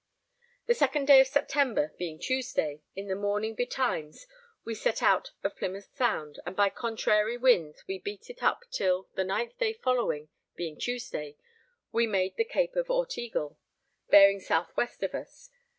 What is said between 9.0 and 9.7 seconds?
the 9th